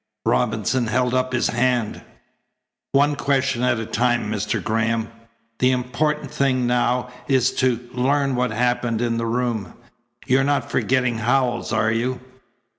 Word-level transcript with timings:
Robinson 0.25 0.87
held 0.87 1.13
up 1.13 1.31
his 1.31 1.49
hand. 1.49 2.01
"One 2.91 3.15
question 3.15 3.61
at 3.61 3.77
a 3.79 3.85
time, 3.85 4.31
Mr. 4.31 4.59
Graham. 4.59 5.09
The 5.59 5.69
important 5.69 6.31
thing 6.31 6.65
now 6.65 7.11
is 7.27 7.51
to 7.57 7.87
learn 7.93 8.33
what 8.35 8.49
happened 8.49 8.99
in 9.03 9.19
the 9.19 9.27
room. 9.27 9.75
You're 10.25 10.43
not 10.43 10.71
forgetting 10.71 11.19
Howells, 11.19 11.71
are 11.71 11.91
you?" 11.91 12.19